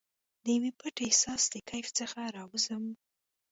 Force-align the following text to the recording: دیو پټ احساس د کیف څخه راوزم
دیو 0.45 0.71
پټ 0.79 0.95
احساس 1.07 1.41
د 1.53 1.55
کیف 1.69 1.87
څخه 1.99 2.19
راوزم 2.35 2.83